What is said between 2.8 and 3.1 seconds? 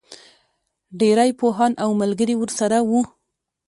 وو.